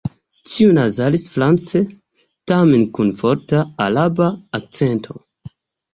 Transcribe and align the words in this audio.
Tiu 0.51 0.69
nazalis 0.77 1.25
France 1.33 1.81
tamen 2.53 2.87
kun 2.99 3.13
forta 3.23 3.63
Araba 3.89 4.31
akĉento. 4.61 5.21